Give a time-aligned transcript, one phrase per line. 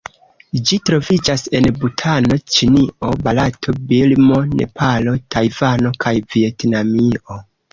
[0.67, 7.39] Ĝi troviĝas en Butano, Ĉinio, Barato, Birmo, Nepalo, Tajvano kaj Vjetnamio.